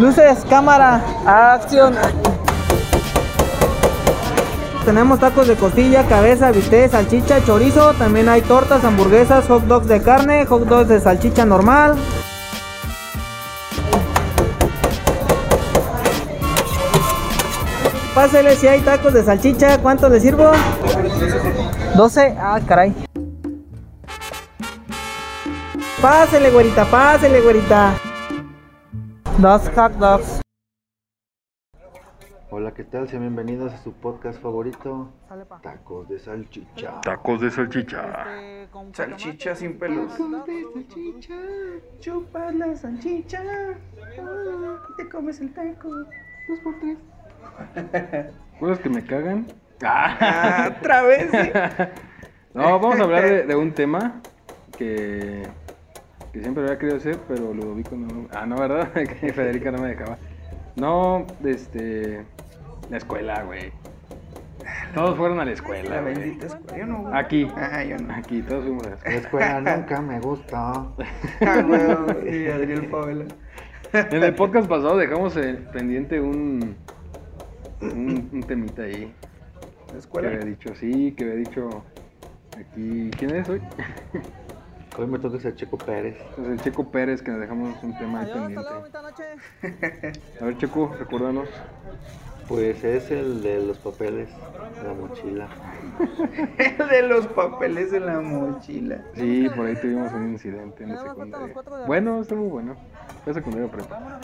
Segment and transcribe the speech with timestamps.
[0.00, 1.94] Luces, cámara, acción.
[4.86, 7.92] Tenemos tacos de costilla, cabeza, bistec, salchicha, chorizo.
[7.92, 11.96] También hay tortas, hamburguesas, hot dogs de carne, hot dogs de salchicha normal.
[18.14, 19.76] Pásele si hay tacos de salchicha.
[19.82, 20.50] ¿Cuánto le sirvo?
[21.94, 22.36] 12.
[22.40, 22.94] Ah, caray.
[26.00, 27.92] Pásele, güerita, pásele, güerita.
[29.40, 30.40] Dos hot dogs.
[32.50, 33.08] Hola, ¿qué tal?
[33.08, 35.60] Sean bienvenidos a su podcast favorito, Sale, pa.
[35.62, 37.00] Tacos de Salchicha.
[37.00, 38.36] Tacos de salchicha.
[38.36, 40.12] Este, con Salchicha sin pelos.
[40.12, 41.34] salchicha.
[42.00, 43.42] Chupas la salchicha.
[44.18, 45.88] Ah, te comes el taco.
[45.88, 46.98] Dos por tres.
[48.60, 49.46] Cosas que me cagan.
[49.82, 51.50] Ah, otra vez, sí.
[52.52, 54.20] No, vamos a hablar de, de un tema
[54.76, 55.46] que,
[56.32, 58.26] que siempre había querido hacer, pero Ludovico no.
[58.32, 58.92] Ah, no, ¿verdad?
[59.20, 60.18] Que Federica no me dejaba.
[60.76, 62.24] No, este.
[62.90, 63.72] La escuela, güey.
[64.94, 66.14] Todos fueron a la escuela, La güey.
[66.14, 66.78] bendita escuela.
[66.78, 66.98] Yo no.
[67.02, 67.14] güey.
[67.16, 67.48] Aquí.
[67.56, 68.14] Ah, yo no.
[68.14, 69.46] Aquí, todos fuimos a la La escuela.
[69.58, 70.56] escuela nunca me gustó.
[71.40, 72.44] Ah, güey.
[72.44, 73.24] Y Adriel Favela.
[73.92, 75.36] En el podcast pasado dejamos
[75.72, 76.76] pendiente un,
[77.80, 79.12] un, un temita ahí.
[79.88, 80.28] La Que escuela.
[80.28, 81.68] había dicho, sí, que había dicho
[82.56, 83.10] aquí.
[83.18, 83.60] ¿Quién es hoy?
[85.00, 86.18] Hoy me toca ser Checo Pérez.
[86.36, 88.62] Pues el Checo Pérez, que nos dejamos un tema Adiós, hasta pendiente.
[88.62, 90.12] luego, bonita noche.
[90.40, 91.48] A ver, Checo, recuérdanos.
[92.48, 94.28] Pues es el de los papeles,
[94.84, 95.48] la mochila.
[96.58, 99.04] El de los papeles en la mochila.
[99.14, 101.54] Sí, por ahí tuvimos un incidente en la secundaria.
[101.86, 102.74] Bueno, estuvo bueno.
[103.22, 104.20] Fue secundaria o prepa.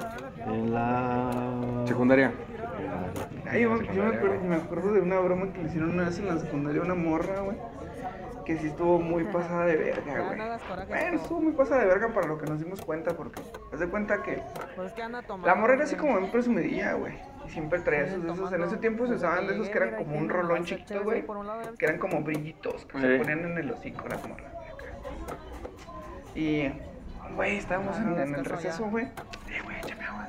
[0.49, 1.85] En la...
[1.87, 2.33] Secundaria.
[3.49, 6.05] Ay, yo, me- yo me, acuerdo, me acuerdo de una broma que le hicieron una
[6.07, 7.57] vez en la secundaria a una morra, güey.
[8.47, 10.39] Que sí estuvo muy pasada de verga, güey.
[10.89, 11.17] Bueno, no.
[11.21, 14.23] estuvo muy pasada de verga para lo que nos dimos cuenta, porque haz de cuenta
[14.23, 14.41] que
[14.77, 15.49] Pues es que anda tomando.
[15.49, 17.15] la morra era así como bien presumidilla, güey.
[17.47, 18.53] Y siempre traía esos de esos.
[18.53, 21.25] En ese tiempo se usaban de esos que eran como un rolón chiquito, güey.
[21.79, 24.53] Que eran como brillitos que se ponían en el hocico las morras.
[26.35, 26.69] Y,
[27.35, 29.07] güey, estábamos en, en el receso, güey.
[29.07, 30.29] Eh, güey, échame agua.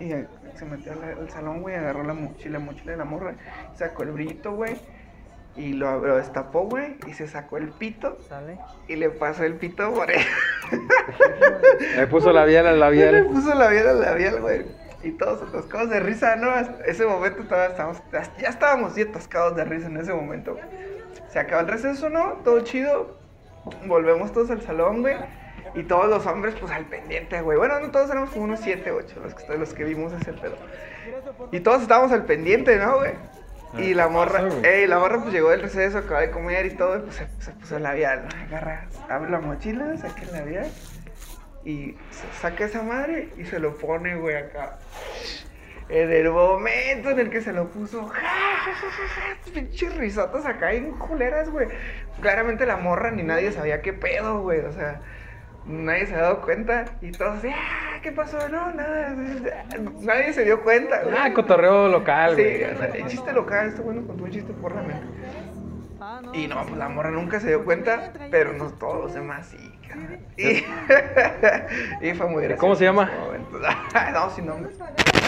[0.00, 0.10] Y
[0.58, 3.34] se metió al, al salón, güey, agarró la mochila, la mochila de la morra,
[3.74, 4.76] sacó el brillito, güey.
[5.56, 8.58] Y lo, lo destapó, güey, y se sacó el pito Sale.
[8.88, 10.24] y le pasó el pito por ahí.
[11.96, 13.26] Le puso labial al Le labial.
[13.26, 14.64] puso labial al labial, güey.
[15.02, 16.50] Y todos atascados de risa, ¿no?
[16.50, 20.56] Hasta ese momento todavía estábamos, ya estábamos ya atascados de risa en ese momento.
[21.28, 22.34] Se acaba el receso, ¿no?
[22.44, 23.18] Todo chido.
[23.86, 25.16] Volvemos todos al salón, güey.
[25.74, 27.56] Y todos los hombres, pues al pendiente, güey.
[27.56, 30.56] Bueno, no todos éramos como unos 7, 8 los que, los que vimos ese pedo.
[31.52, 33.12] Y todos estábamos al pendiente, ¿no, güey?
[33.78, 36.70] Y la morra, pasa, ey, la morra pues llegó del receso, acaba de comer y
[36.70, 38.26] todo, y pues se, se puso el labial.
[38.46, 40.70] Agarra, abre la mochila, saca el labial
[41.64, 41.94] y
[42.40, 44.78] saca esa madre y se lo pone, güey, acá.
[45.88, 51.50] En el momento en el que se lo puso, ja, pinches risotas acá en culeras,
[51.50, 51.68] güey.
[52.20, 55.00] Claramente la morra ni nadie sabía qué pedo, güey, o sea,
[55.66, 57.52] nadie se ha dado cuenta y todos así,
[58.00, 58.48] ah, ¿qué pasó?
[58.48, 59.14] No, nada,
[60.00, 61.14] nadie se dio cuenta, güey.
[61.18, 62.64] Ah, cotorreo local, Sí, güey.
[62.64, 65.06] o sea, el chiste local, este bueno contó un chiste por la mente.
[66.32, 69.58] Y no, pues la morra nunca se dio cuenta, pero no todos los demás sí.
[70.36, 70.64] Y,
[72.08, 72.60] y fue muy gracioso.
[72.60, 73.10] ¿Cómo se llama?
[74.12, 74.72] no, sin nombre.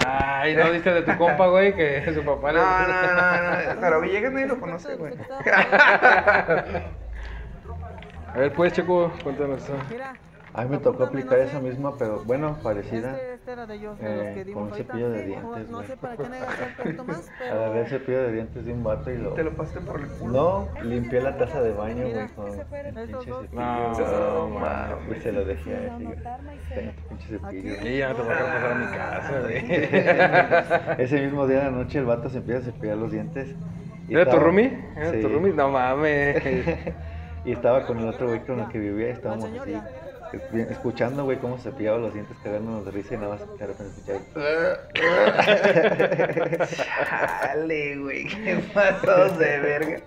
[0.07, 3.13] Ay, no diste de tu compa, güey, que su papá No, le- no,
[3.67, 5.13] no, no, pero Villegas nadie lo conoce, güey.
[8.33, 9.63] A ver, pues, Checo, cuéntanos.
[9.63, 9.73] eso.
[9.91, 10.13] Mira.
[10.55, 13.13] A mí me tocó aplicar esa misma, pero bueno, parecida.
[13.13, 14.93] Este, este era de ellos, de eh, los que dimos con un ahorita.
[14.93, 15.87] cepillo de No- dientes, No güey.
[15.87, 17.53] sé para qué negarse un poquito más, pero.
[17.55, 19.29] Agarré el cepillo de dientes de un vato y lo...
[19.33, 20.33] Te lo pasaste por el culo.
[20.75, 23.43] No, limpié la taza de baño, güey, con el pinche cepillo.
[23.51, 26.17] No, No, no, mames, y se lo dejé a ese, güey.
[26.69, 27.75] Ten tu pinche cepillo.
[27.81, 31.03] Sí, ya no te voy a dejar pasar a mi casa, güey.
[31.03, 33.55] Ese mismo día de la noche el vato se empieza a cepillar los dientes.
[34.07, 34.77] y ¿Era tu roomie?
[34.95, 35.51] ¿Era tu roomie?
[35.53, 36.43] No mames.
[37.45, 39.73] y estaba con el otro güey con el que vivía y estábamos así,
[40.69, 43.93] escuchando, güey, cómo se cepillaba los dientes, cagándonos de risa y nada más de repente
[44.11, 44.77] escuchaba.
[47.41, 50.01] Dale, güey, qué pasos de verga.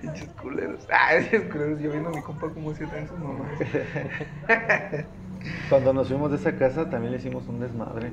[0.00, 0.86] Pinches culeros.
[0.90, 1.80] Ah, esos culeros.
[1.80, 3.50] Yo viendo a mi compa como si en sus mamás.
[5.68, 8.12] Cuando nos fuimos de esa casa también le hicimos un desmadre.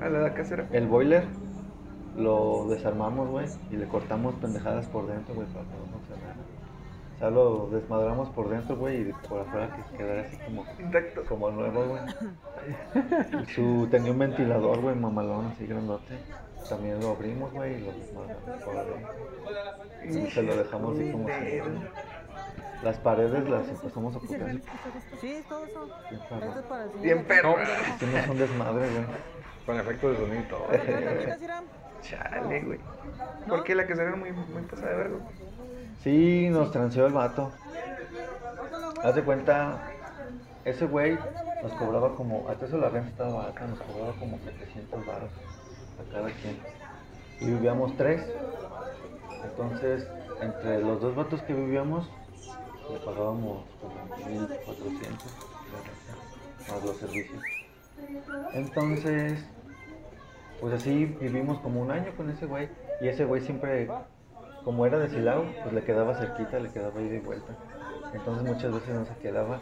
[0.00, 0.66] A la casera.
[0.72, 1.24] El boiler
[2.16, 6.07] lo desarmamos, güey, y le cortamos pendejadas por dentro, güey, para que no.
[7.18, 11.24] O sea, lo desmadramos por dentro, güey, y por afuera que quedara así como, Intacto.
[11.24, 13.46] como nuevo, güey.
[13.56, 16.16] Su, tenía un ventilador, güey, mamalón, así grandote.
[16.68, 19.14] También lo abrimos, güey, y lo desmadramos por adentro.
[20.04, 21.60] Y se lo dejamos así como si...
[22.84, 24.60] Las paredes las empezamos a putear.
[25.20, 25.88] Sí, todo eso.
[26.08, 26.96] Bien perro.
[27.02, 27.56] Bien perro.
[27.96, 29.04] Hicimos un desmadre, güey.
[29.66, 30.66] Con efecto de sonido y todo.
[32.00, 32.78] Chale, güey.
[33.48, 35.16] ¿Por qué la que era muy, muy pasada de verga?
[36.02, 37.50] Sí, nos transeó el vato.
[39.02, 39.82] Haz de cuenta,
[40.64, 41.18] ese güey
[41.62, 45.30] nos cobraba como, hasta eso la renta estaba barata, nos cobraba como 700 baros
[45.98, 46.58] a cada quien.
[47.40, 48.22] Y vivíamos tres.
[49.44, 50.08] Entonces,
[50.40, 52.08] entre los dos vatos que vivíamos,
[52.90, 57.42] le pagábamos como 1400 de renta, más los servicios.
[58.52, 59.44] Entonces,
[60.60, 62.68] pues así vivimos como un año con ese güey.
[63.00, 63.88] Y ese güey siempre,
[64.68, 67.54] como era de Silao, pues le quedaba cerquita, le quedaba ida y vuelta.
[68.12, 69.60] Entonces muchas veces no se quedaba.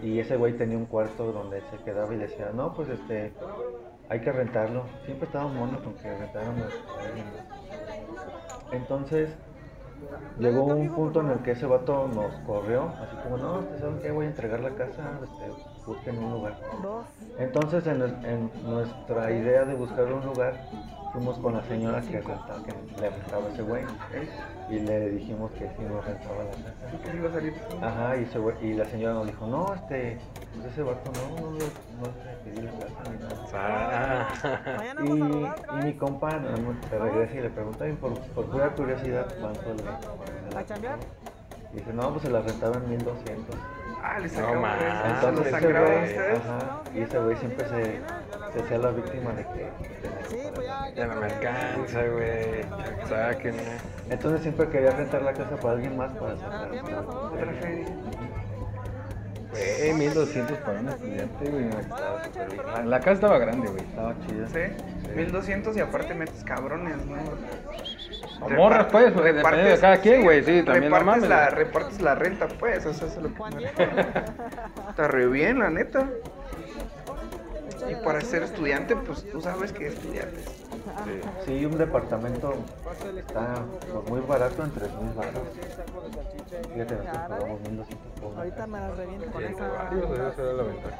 [0.00, 3.32] Y ese güey tenía un cuarto donde se quedaba y le decía, no, pues este,
[4.08, 4.84] hay que rentarlo.
[5.06, 6.72] Siempre estaba mono con que rentáramos.
[8.70, 9.30] Entonces,
[10.38, 13.98] llegó un punto en el que ese vato nos corrió, así como, no, este, ¿saben
[14.02, 14.12] qué?
[14.12, 16.60] Voy a entregar la casa, este, busquen un lugar.
[17.40, 20.54] Entonces, en nuestra idea de buscar un lugar,
[21.14, 23.84] fuimos con la señora que, rentaba, que le rentaba a ese güey
[24.68, 26.74] y le dijimos que sí nos rentaba la casa.
[27.04, 27.54] ¿Qué iba a salir?
[27.80, 30.18] Ajá, y, ese güey- y la señora nos dijo, no, este,
[30.54, 31.56] pues ese vato no, no, no,
[32.00, 34.28] no te pedí la casa ni nada.
[34.42, 34.94] Ah.
[35.04, 39.26] Y, y mi compa no, se regresa y le pregunta, y por, por pura curiosidad,
[39.40, 40.98] ¿cuánto le ¿A chambear?
[41.72, 43.56] Y dice, no, pues se la rentaba en 1200.
[44.06, 44.78] Ah, le No sacaban mames.
[44.78, 44.92] tres.
[45.00, 48.00] ¿Se Entonces ese güey, ajá, y ese güey siempre se,
[48.52, 49.70] se hacía la víctima de que...
[50.28, 50.90] Sí, pues ya.
[50.94, 52.64] Ya no me alcanza, güey.
[53.08, 53.62] Sáquenme.
[54.10, 56.70] Entonces siempre quería rentar la casa para alguien más para Ah, sacar.
[56.90, 56.98] ¿no?
[57.32, 57.86] Otra feria.
[59.54, 61.64] Güey, 1200 para un estudiante, güey.
[61.64, 62.66] no, estaba súper bien.
[62.66, 63.82] La, la casa estaba grande, güey.
[63.82, 64.48] Estaba chida.
[64.48, 65.14] ¿Sí?
[65.14, 67.16] 1200 y aparte metes cabrones, ¿no?
[68.44, 70.42] O morras, pues, pues, dependiendo de cada quien, güey.
[70.42, 71.28] Sí, también no repartes mames.
[71.28, 71.64] La, güey.
[71.64, 73.64] repartes la renta, pues, eso es lo que me
[74.90, 76.08] Está re bien, la neta.
[77.88, 80.63] Y para ser estudiante, pues tú sabes que estudiantes.
[81.44, 82.54] Sí, un departamento
[83.16, 85.32] está pues, muy barato en 3000 baros.
[86.72, 90.28] Fíjate, nosotros pagamos 1200 por una Ahorita me las reviento con esa.
[90.28, 90.96] esa era la ventaja.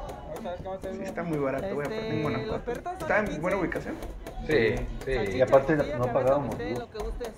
[0.83, 2.73] Sí, está muy barato, güey, aparte en Guanajuato.
[2.73, 3.95] ¿Está en buena ubicación?
[4.47, 5.37] Sí, sí.
[5.37, 6.79] Y aparte no pagábamos luz.
[6.79, 7.31] Lo que gustes.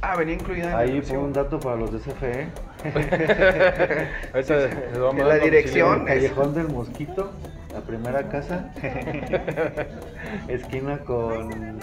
[0.00, 2.48] Ah, venía incluida en la Ahí fue un dato para los de CFE.
[4.34, 6.00] Ahorita les vamos En a la dirección.
[6.00, 7.30] El Callejón del Mosquito,
[7.72, 8.70] la primera casa.
[10.48, 11.80] Esquina con.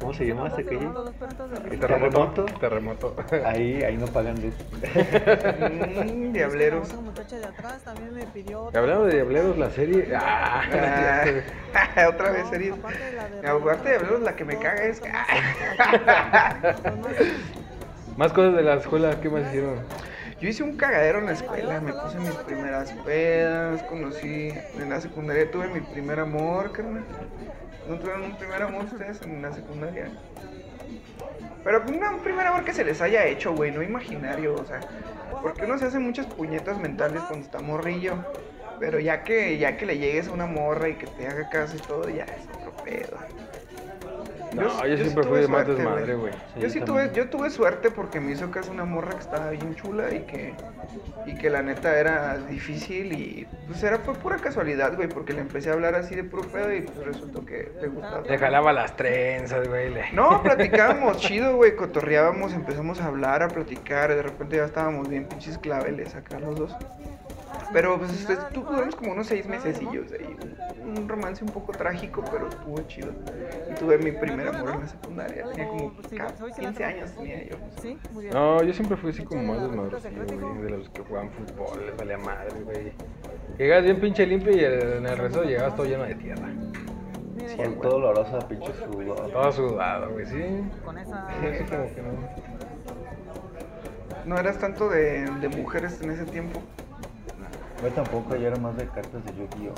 [0.00, 0.88] ¿Cómo se llama esa calle?
[1.80, 2.44] Terremoto.
[2.60, 3.16] Terremoto.
[3.44, 4.54] Ahí, ahí no pagan luz.
[6.06, 6.88] Mmm, diableros.
[6.88, 8.68] Otra muchacha de atrás también me pidió.
[8.74, 10.08] Hablando de Diableros, la serie.
[10.20, 10.62] Ah,
[11.74, 12.98] Ah, otra vez de- Aparte
[13.88, 15.00] de diableros, la que me caga es.
[18.16, 19.76] más cosas de la escuela, ¿qué más hicieron?
[20.40, 25.00] Yo hice un cagadero en la escuela, me puse mis primeras pedas, conocí en la
[25.00, 27.04] secundaria, tuve mi primer amor, carnal.
[27.88, 30.08] ¿No tuvieron un primer amor ustedes en la secundaria?
[31.64, 34.80] Pero una- un primer amor que se les haya hecho, güey, no imaginario, o sea,
[35.42, 38.14] porque uno se hace muchas puñetas mentales cuando está morrillo,
[38.78, 41.76] pero ya que ya que le llegues a una morra y que te haga caso
[41.76, 43.16] y todo, ya es otro pedo.
[44.64, 46.32] No, yo, sí siempre tuve fui de más desmadre, güey.
[46.54, 47.08] Sí, yo sí también.
[47.10, 50.20] tuve, yo tuve suerte porque me hizo caso una morra que estaba bien chula y
[50.20, 50.54] que,
[51.26, 55.40] y que la neta era difícil y pues era fue pura casualidad, güey, porque le
[55.40, 58.22] empecé a hablar así de puro pedo y pues resultó que le gustaba.
[58.22, 59.90] Le jalaba las trenzas, güey.
[59.92, 64.64] le- No, platicábamos chido, güey, cotorreábamos, empezamos a hablar, a platicar, y de repente ya
[64.64, 66.76] estábamos bien pinches claveles acá los dos.
[67.72, 70.36] Pero pues este, tú duramos como unos seis mesecillos ahí,
[70.82, 73.10] un, un romance un poco trágico, pero estuvo chido.
[73.70, 77.56] Y tuve mi primer amor en la secundaria, tenía como ca- 15 años tenía yo.
[77.82, 78.34] Sí, muy bien.
[78.34, 80.62] No, yo siempre fui así como más desmadrosillo, güey.
[80.62, 82.92] De los que jugaban fútbol, les valía madre, güey.
[83.58, 86.46] Llegabas bien pinche limpio y el- en el resto llegabas todo lleno de tierra.
[87.36, 89.30] Miren, Con todo oloroso a pinche sudor.
[89.30, 90.42] Todo sudado, güey, sí.
[90.84, 91.26] con esa.
[91.28, 92.48] Así como que no.
[94.24, 96.60] No eras tanto de, de mujeres en ese tiempo.
[97.82, 99.74] Yo tampoco, yo era más de cartas de Yu-Gi-Oh!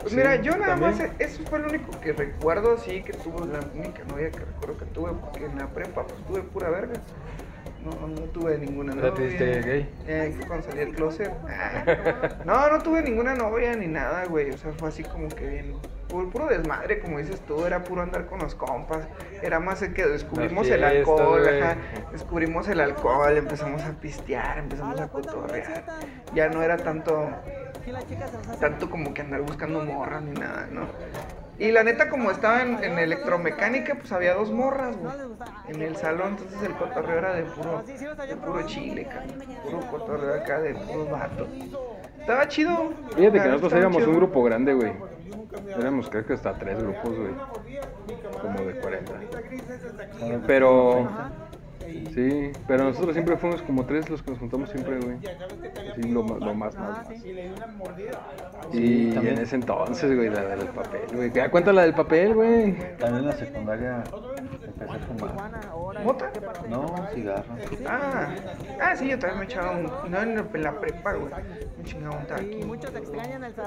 [0.00, 0.90] Pues Sí, mira, yo nada también.
[0.90, 4.40] más, e- eso fue lo único que recuerdo así que tuve, la única novia que
[4.40, 6.94] recuerdo que tuve, porque en la prepa pues tuve pura verga.
[7.84, 9.12] No, no tuve ninguna novia.
[9.14, 9.88] te gay.
[10.06, 11.30] Eh, cuando salí del closet.
[11.48, 12.38] Ah.
[12.44, 14.50] No, no tuve ninguna novia ni nada, güey.
[14.50, 15.74] O sea, fue así como que bien.
[16.08, 19.08] Puro, puro desmadre, como dices tú, era puro andar con los compas.
[19.42, 21.76] Era más el que descubrimos el alcohol, ajá.
[22.12, 25.84] Descubrimos el alcohol, empezamos a pistear, empezamos a cotorrear.
[26.34, 27.30] Ya no era tanto
[28.60, 30.86] tanto como que andar buscando morras ni nada, ¿no?
[31.58, 35.14] Y la neta, como estaba en, en electromecánica, pues había dos morras, güey,
[35.68, 39.26] en el salón, entonces el cotorreo era de puro, de puro chile, cara,
[39.64, 41.48] puro cotorreo acá de puros vatos.
[42.18, 42.92] Estaba chido.
[43.14, 44.10] Fíjate que nosotros éramos chido.
[44.10, 44.92] un grupo grande, güey.
[45.78, 47.34] Éramos creo que hasta tres grupos, güey.
[48.40, 49.12] Como de 40.
[50.46, 51.08] Pero...
[52.14, 55.18] Sí, pero nosotros siempre fuimos como tres los que nos juntamos siempre, güey.
[55.96, 57.10] Sí, lo, lo más, más, más.
[58.72, 59.36] Y también.
[59.36, 61.30] en ese entonces, güey, la del papel, güey.
[61.30, 62.96] ¿Te das cuenta la del papel, güey?
[62.96, 64.04] También en la secundaria.
[66.04, 66.30] ¿Mota?
[66.68, 67.44] No, cigarro.
[67.86, 68.28] Ah,
[68.80, 69.84] ah, sí, yo también me echaba un.
[70.10, 71.32] No en la- prepa, güey.
[71.78, 72.60] Me chingaba un taqui.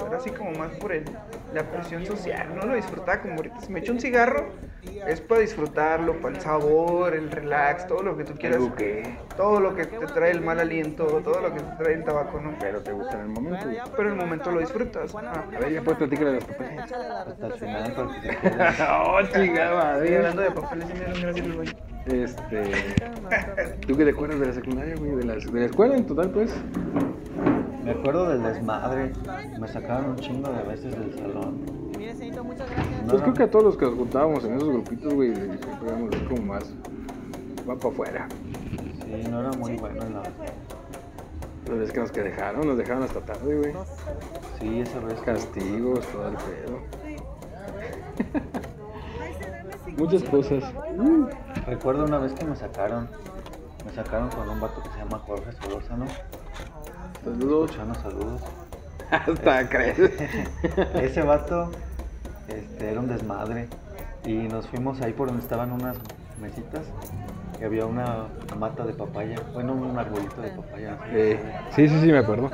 [0.08, 1.06] Era así como más por el,
[1.54, 2.54] la presión social.
[2.56, 3.62] No lo disfrutaba como ahorita.
[3.62, 4.50] Si me echo un cigarro,
[5.08, 8.58] es para disfrutarlo, para el sabor, el relax, todo lo que tú quieras.
[8.58, 9.18] ¿Algo qué?
[9.36, 12.40] Todo lo que te trae el mal aliento, todo lo que te trae el tabaco,
[12.40, 12.54] ¿no?
[12.60, 13.68] Pero te gusta en el momento.
[13.96, 15.16] Pero en el momento lo disfrutas.
[15.16, 16.78] Ah, A ver, ya puedes platicar de el que se quede.
[19.08, 20.18] oh, chingada, madre.
[20.18, 21.66] hablando de me dieron.
[22.06, 22.72] Este.
[23.86, 25.12] ¿Tú qué te acuerdas de la secundaria, güey?
[25.16, 26.54] De la, de la escuela en total, pues.
[27.84, 29.12] Me acuerdo del desmadre.
[29.60, 31.66] Me sacaron un chingo de veces del salón.
[31.66, 35.34] No Pues era- creo que a todos los que nos juntábamos en esos grupitos, güey,
[35.36, 35.68] siempre
[36.16, 36.74] así como más.
[37.70, 38.28] Va para afuera.
[39.04, 40.24] Sí, no era muy bueno en la...
[41.66, 43.74] Pero es que nos que dejaron, nos dejaron hasta tarde, güey.
[44.60, 45.20] Sí, esa vez.
[45.22, 46.80] Castigos, todo el pedo.
[49.98, 50.64] Muchas cosas.
[51.66, 53.10] Recuerdo una vez que me sacaron.
[53.84, 56.06] Me sacaron con un vato que se llama Jorge Solórzano.
[57.24, 57.72] Saludos.
[57.72, 58.42] Escuchando saludos.
[59.12, 59.98] Hasta crees.
[61.02, 61.72] Ese vato
[62.48, 63.68] este, era un desmadre.
[64.24, 65.98] Y nos fuimos ahí por donde estaban unas
[66.40, 66.84] mesitas.
[67.60, 69.42] Y había una mata de papaya.
[69.54, 70.98] Bueno, un arbolito de papaya.
[71.08, 71.40] Eh,
[71.72, 72.52] sí, sí, sí, me acuerdo.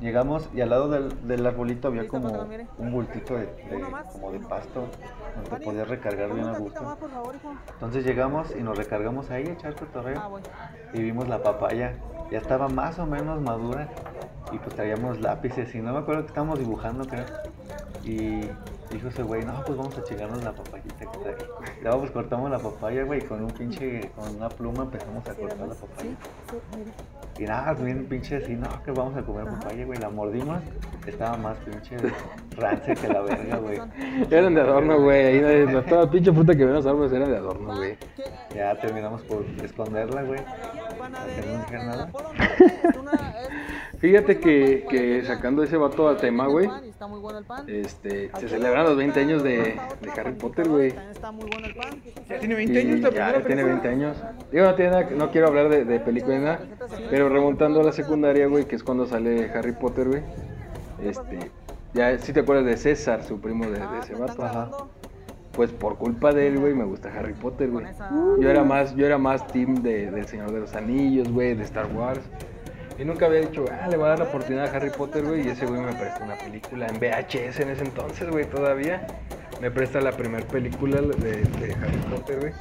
[0.00, 2.28] Llegamos y al lado del, del arbolito había como
[2.78, 3.80] un bultito de, de-
[4.12, 4.86] como de pasto
[5.34, 6.80] donde te podías recargar bien a gusto.
[7.74, 10.18] Entonces llegamos y nos recargamos ahí a echar cotorreo
[10.94, 11.92] y vimos la papaya.
[12.30, 13.88] Ya estaba más o menos madura
[14.52, 17.26] y pues traíamos lápices y no me acuerdo que estábamos dibujando creo.
[18.02, 18.40] Y
[18.90, 20.82] dijo ese güey, no, pues vamos a chingarnos la trae.
[21.82, 25.68] Ya pues cortamos la papaya, güey, con un pinche, con una pluma empezamos a cortar
[25.68, 26.10] la papaya.
[27.38, 29.98] Y nada, bien pinche así, no, que vamos a comer papaya, güey.
[29.98, 30.60] La mordimos,
[31.06, 31.96] estaba más pinche
[32.56, 33.80] rancia que la verga, güey.
[34.30, 35.26] Eran de adorno, güey.
[35.26, 37.96] Ahí la- toda pinche fruta que ven los árboles eran de adorno, güey.
[38.54, 40.40] Ya terminamos por esconderla, güey.
[41.70, 42.10] Que no nada.
[44.00, 46.66] Fíjate que, que sacando ese vato al tema, güey,
[47.68, 50.94] este, se celebran los 20 años de, de Harry Potter, güey.
[52.28, 53.64] Ya tiene 20 años la ya, primera ya tiene película.
[53.82, 54.16] 20 años.
[54.50, 56.60] Digo, no, tiene nada que- no quiero hablar de, de película ni nada,
[57.10, 60.22] pero remontando a la secundaria, güey, que es cuando sale Harry Potter, güey.
[61.04, 61.50] Este,
[61.92, 64.70] ya, si te acuerdas de César, su primo de, de ese vato, ajá.
[65.52, 67.84] Pues por culpa de él, güey, me gusta Harry Potter, güey.
[68.38, 71.64] Yo era más, yo era más team de, del Señor de los Anillos, güey, de
[71.64, 72.20] Star Wars.
[73.00, 75.46] Y nunca había dicho, ah, le voy a dar la oportunidad a Harry Potter, güey.
[75.46, 79.06] Y ese güey me prestó una película en VHS en ese entonces, güey, todavía.
[79.58, 82.52] Me presta la primera película de, de Harry Potter, güey.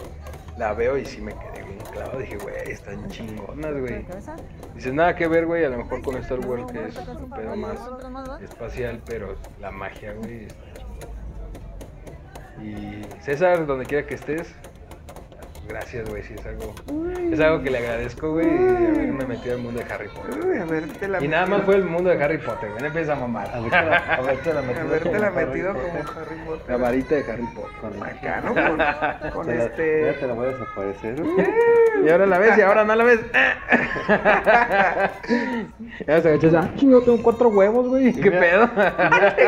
[0.57, 2.19] La veo y sí me quedé bien clavado.
[2.19, 4.05] Dije, güey, están chingonas, güey.
[4.75, 7.55] Dices, nada que ver, güey, a lo mejor con Star Wars, que es un pedo
[7.57, 7.77] más
[8.41, 11.17] espacial, pero la magia, güey, está chingona.
[12.63, 14.55] Y César, donde quiera que estés,
[15.69, 16.73] gracias, güey, sí, es algo,
[17.31, 20.45] es algo que le agradezco, güey, de haberme metido al mundo de Harry Potter.
[20.45, 23.13] Uy, haberte la Y nada más fue el mundo de Harry Potter, güey, no empieza
[23.13, 23.47] a mamar.
[23.53, 26.05] Haberte la, haberte la metido como la Harry metido como Potter.
[26.17, 26.69] Harry Potter.
[26.69, 27.71] La varita de Harry Potter.
[27.79, 28.53] Con Acá, ¿no?
[29.29, 30.05] Con, con Te la- este.
[30.05, 31.15] ya te la voy a desaparecer.
[32.01, 33.19] Y ahora la ves y ahora no la ves.
[36.07, 38.13] ya se agachó, ah, chingo, tengo cuatro huevos, güey.
[38.13, 38.69] ¿Qué mira- pedo?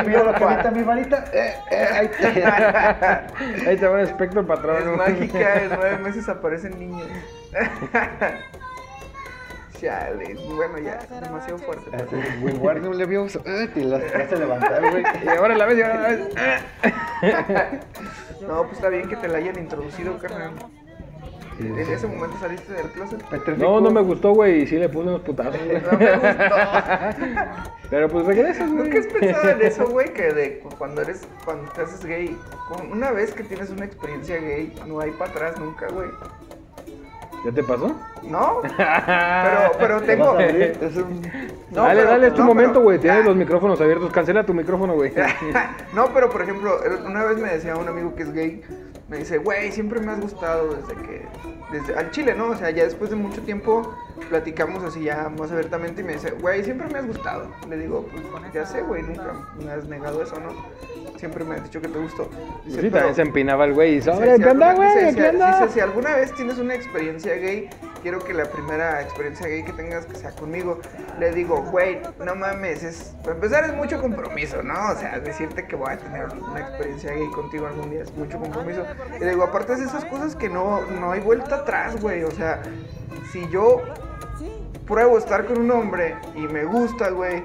[0.06, 1.24] Mira la carita, mi varita.
[1.34, 3.28] Eh, eh, ahí está.
[3.68, 4.80] Ahí te va un espectro para atrás.
[4.82, 4.98] Es ¿no?
[4.98, 7.08] mágica, en nueve meses aparecen niños.
[9.80, 11.90] Chale, bueno, ya, demasiado fuerte.
[12.42, 13.42] Güey, guarda un levioso.
[13.46, 15.04] Eh, te las vas a levantar, güey.
[15.24, 16.28] Y ahora la ves y ahora la ves.
[18.42, 20.54] No, pues está bien que te la hayan introducido, carnal.
[21.68, 23.22] En ese momento saliste del closet.
[23.58, 25.82] No, no me gustó, güey, y sí le puse unos putazos, güey.
[25.82, 26.56] No me gustó.
[27.90, 28.84] Pero pues regresas, güey.
[28.84, 30.14] ¿Nunca has pensado en eso, güey?
[30.14, 32.38] Que de cu- cuando eres, cuando te haces gay,
[32.92, 36.10] una vez que tienes una experiencia gay, no hay para atrás nunca, güey.
[37.44, 37.96] ¿Ya te pasó?
[38.24, 38.62] ¿No?
[38.78, 40.26] Pero, pero tengo.
[40.26, 41.22] a abrir, es un...
[41.72, 43.00] No, dale, pero- dale, es tu no, momento, pero- güey.
[43.00, 44.12] Tienes los micrófonos abiertos.
[44.14, 45.12] Cancela tu micrófono, güey.
[45.96, 48.62] No, pero por ejemplo, una vez me decía un amigo que es gay,
[49.12, 51.26] me dice, güey, siempre me has gustado desde que,
[51.70, 52.48] desde al chile, ¿no?
[52.52, 53.94] O sea, ya después de mucho tiempo
[54.30, 57.52] platicamos así ya más abiertamente y me dice, güey, siempre me has gustado.
[57.70, 60.56] Le digo, pues ya sé, güey, nunca me has negado eso, ¿no?
[61.18, 62.30] Siempre me has dicho que te gustó.
[62.66, 65.06] Dice, Sí, "Pero- también se empinaba el güey y sobre, ¿qué onda, güey?
[65.14, 67.70] dice, si alguna vez tienes una experiencia gay,
[68.02, 70.80] quiero que la primera experiencia gay que tengas que sea conmigo.
[71.20, 74.92] Le digo, güey, no mames, es, para empezar es mucho compromiso, ¿no?
[74.92, 78.40] O sea, decirte que voy a tener una experiencia gay contigo algún día es mucho
[78.40, 78.86] compromiso.
[79.18, 82.24] Y le digo, aparte de esas cosas que no, no hay vuelta atrás, güey.
[82.24, 82.62] O sea,
[83.32, 83.82] si yo
[84.88, 87.44] pruebo estar con un hombre y me gusta, güey,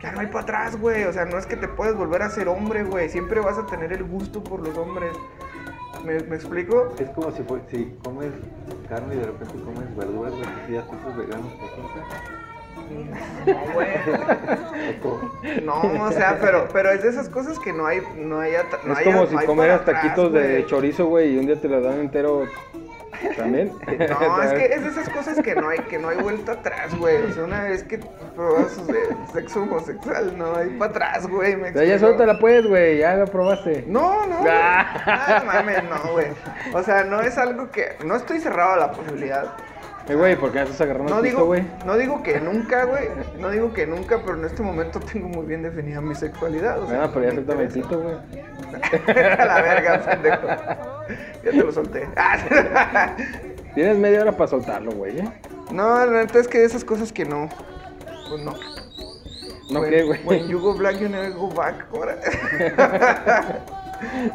[0.00, 1.04] ya no hay para atrás, güey.
[1.04, 3.08] O sea, no es que te puedes volver a ser hombre, güey.
[3.08, 5.12] Siempre vas a tener el gusto por los hombres.
[6.04, 6.94] ¿Me, me explico?
[6.98, 8.30] Es como si, fue, si comes
[8.88, 11.70] carne y de repente comes verduras, güey, que ya tipos veganos, por.
[13.46, 13.88] No, güey.
[15.64, 18.52] No, o sea, pero, pero es de esas cosas que no hay, no hay,
[18.84, 21.38] no Es hay- como no si hay comieras para atrás, taquitos de chorizo, güey, y
[21.38, 22.44] un día te lo dan entero
[23.34, 23.72] también.
[23.86, 26.94] No, es que es de esas cosas que no hay, que no hay vuelta atrás,
[26.96, 27.16] güey.
[27.22, 27.98] O sea, una vez que
[28.34, 31.56] pruebas eh, sexo homosexual, no hay para atrás, güey.
[31.56, 33.84] Me O sea, ya suéltala pues, güey, ya lo probaste.
[33.86, 34.44] No, no.
[34.48, 35.40] Ah.
[35.40, 36.26] No mames, no, güey.
[36.72, 37.96] O sea, no es algo que.
[38.04, 39.54] No estoy cerrado a la posibilidad.
[40.08, 41.64] Eh, güey, ¿por qué estás agarrando No digo, güey?
[41.84, 43.08] no digo que nunca, güey.
[43.40, 46.78] No digo que nunca, pero en este momento tengo muy bien definida mi sexualidad.
[46.80, 48.16] O sea, Bueno, pero ya me suéltame el pito, güey.
[49.38, 50.46] a la verga, pendejo.
[51.44, 52.08] Ya te lo solté.
[53.74, 55.28] Tienes media hora para soltarlo, güey, ¿eh?
[55.72, 57.48] no, la neta es que de esas cosas que no.
[58.28, 58.54] Pues no.
[59.70, 60.20] No, ¿qué, güey?
[60.24, 61.84] When you go black, you never go back.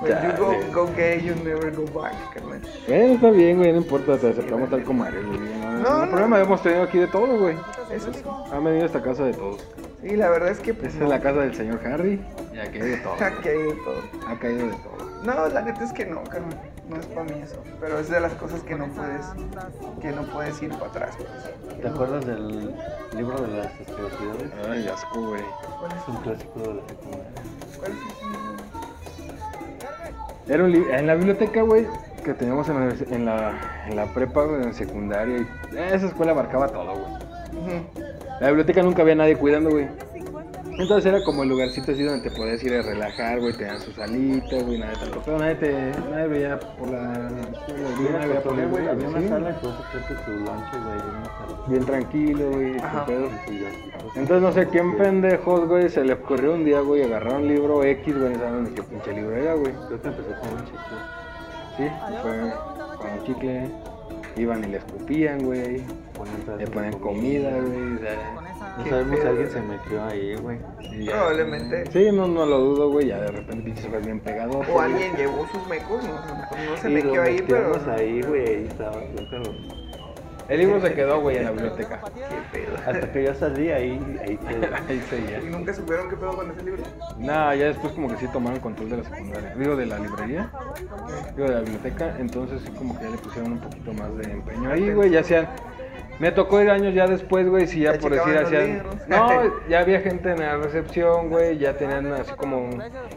[0.02, 2.62] When you go, go gay, you never go back, carnal.
[2.88, 5.40] Bueno, está bien, güey, no importa, te aceptamos tal como eres, güey.
[5.40, 6.12] No, No, no, no.
[6.12, 7.56] problema, hemos tenido aquí de todo, güey.
[7.92, 8.22] Eso sí.
[8.52, 9.66] Han venido a esta casa de todos.
[10.02, 10.74] Sí, la verdad es que.
[10.74, 12.20] pues, Esta es la casa del señor Harry
[12.54, 13.14] y aquí hay de todo.
[13.20, 14.02] Aquí hay de todo.
[14.28, 15.12] Ha caído de todo.
[15.24, 16.58] No, la neta es que no, carnal.
[16.90, 17.62] No es para mí eso.
[17.80, 19.26] Pero es de las cosas que no puedes.
[20.02, 21.80] Que no puedes ir para atrás, pues.
[21.80, 22.74] ¿Te acuerdas del
[23.16, 24.52] libro de las asquerosidades?
[24.70, 25.44] Ay, asco, güey.
[25.80, 27.28] ¿Cuál Es un clásico de la secundaria.
[27.72, 27.78] es?
[27.78, 28.51] ¿Cuál es?
[30.48, 31.86] Era un libro, en la biblioteca, güey,
[32.24, 35.38] que teníamos en la, en la, en la prepa, güey, en secundaria.
[35.38, 37.06] Y esa escuela abarcaba todo, güey.
[37.54, 38.02] Ujú.
[38.40, 39.88] La biblioteca nunca había nadie cuidando, güey.
[40.78, 43.80] Entonces era como el lugarcito así donde te podías ir a relajar, güey, te dan
[43.80, 45.22] sus alitas, güey, nada de tanto.
[45.26, 47.02] Pero nadie te, nadie veía por la...
[47.02, 49.28] nadie veía por güey, había una sí.
[49.28, 51.68] sala y puedes echarte tu lunch, güey.
[51.68, 53.06] Bien tranquilo, güey, ya.
[54.16, 57.84] Entonces no sé quién pendejos, güey, se le ocurrió un día, güey, agarrar un libro
[57.84, 59.74] X, güey, saben ni qué pinche libro era, güey.
[59.88, 60.80] Creo que empezó con un chico.
[61.78, 61.84] Sí,
[62.22, 62.54] fue
[62.98, 63.72] con un chicle,
[64.38, 65.82] iban y le escupían, güey,
[66.58, 70.60] le ponen comida, güey, o sea, No sabemos si alguien se metió ahí, güey.
[71.06, 71.92] Probablemente.
[71.92, 74.60] Sí, no, no lo dudo, güey, ya de repente pinche se fue bien pegado.
[74.60, 77.74] O alguien llevó sus mecos, no, no se metió ahí, pero.
[77.92, 79.02] ahí, güey, ahí estaba.
[80.50, 82.02] El libro se quedó, güey, en la biblioteca.
[82.14, 82.76] Qué pedo.
[82.78, 84.76] Hasta que yo salí ahí, ahí quedó.
[84.90, 85.40] Ahí seguía.
[85.40, 86.84] ¿Y nunca supieron qué pedo con ese libro?
[87.18, 89.56] Nah, ya después como que sí tomaron control de la secundaria.
[89.56, 90.52] Digo, de la librería.
[91.36, 92.16] Digo, de la biblioteca.
[92.20, 95.10] Entonces sí como que ya le pusieron un poquito más de empeño ahí, güey.
[95.12, 95.48] Ya hacían...
[96.22, 98.84] Me tocó ir años ya después, güey, si ya Ya por decir hacían...
[99.08, 101.58] No, ya había gente en la recepción, güey.
[101.58, 102.70] Ya tenían así como...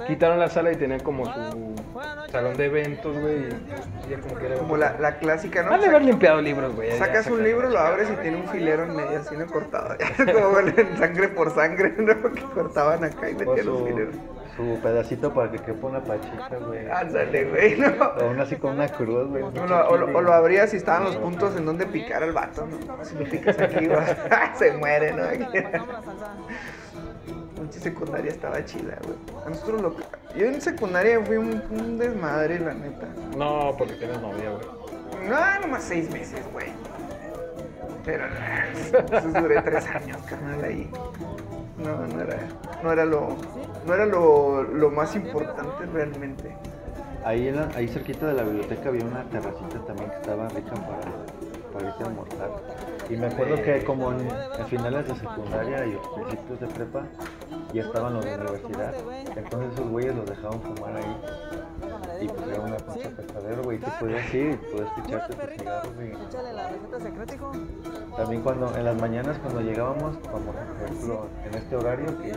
[0.06, 1.74] Quitaron la sala y tenían como su
[2.32, 3.50] salón de eventos, güey.
[4.08, 4.56] Ya como que era...
[4.56, 5.74] Como la, la clásica, ¿no?
[5.74, 6.92] Han de haber limpiado libros, güey.
[6.92, 9.96] Sacas un libro, lo abres y tiene un filero en medio, así no cortado.
[10.16, 12.32] Como en sangre por sangre, ¿no?
[12.32, 14.14] Que cortaban acá y metían los fileros.
[14.56, 16.88] Su pedacito para que quepa una pachita, güey.
[16.90, 17.86] Ándale, güey, ¿no?
[18.04, 19.42] O aún así con una cruz, güey.
[19.42, 22.32] O lo, o lo- o lo abrías y estaban los puntos en donde picar al
[22.32, 23.04] vato, ¿no?
[23.04, 23.98] Si le picas aquí, güey,
[24.54, 25.24] se muere, ¿no?
[27.60, 29.16] Mucha secundaria estaba chida, güey.
[29.46, 29.96] A nosotros lo...
[30.36, 33.06] Yo en secundaria fui un, un desmadre, la neta.
[33.36, 35.28] No, porque tienes novia, güey.
[35.28, 36.66] No, nomás seis meses, güey.
[38.04, 38.24] Pero
[39.08, 40.90] pues, duré tres años, carnal, ahí.
[41.84, 42.38] No, no era,
[42.82, 43.36] no era lo,
[43.86, 46.56] no era lo, lo más importante realmente.
[47.24, 51.88] Ahí, ahí cerquita de la biblioteca había una terracita también que estaba rica para, para
[51.88, 52.50] irte a almorzar.
[53.10, 57.02] Y me acuerdo que como en, en finales de secundaria y principios de prepa
[57.72, 58.94] ya estaban los de universidad.
[59.36, 61.16] Entonces esos güeyes los dejaban fumar ahí.
[62.20, 63.78] Y pues era una pinche pescadero, güey.
[63.78, 66.12] Tú podías ir y podías echarte tu cigarro, güey.
[68.16, 72.32] También cuando, en las mañanas cuando llegábamos, como por ejemplo en este horario que